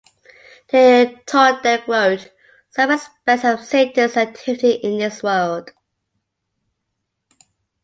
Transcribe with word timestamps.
De 0.71 1.15
Tonquedec 1.27 1.87
wrote 1.87 2.33
"Some 2.71 2.89
Aspects 2.89 3.45
of 3.45 3.63
Satan's 3.63 4.17
Activity 4.17 4.71
in 4.71 4.97
this 4.97 5.21
World". 5.21 5.69